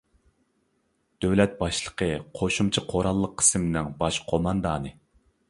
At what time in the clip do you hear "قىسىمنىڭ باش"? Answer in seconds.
3.43-4.21